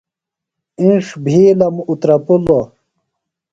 [0.79, 2.65] اِنڇ بِھیلم اوترپِلوۡ۔